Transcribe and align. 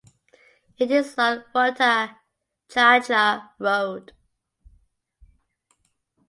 It 0.79 0.89
is 0.89 1.13
on 1.19 1.43
Rohtak 1.53 2.15
Jhajjar 2.69 3.51
road. 3.59 4.13